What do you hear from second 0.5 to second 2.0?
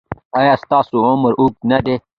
ستاسو عمر اوږد نه دی؟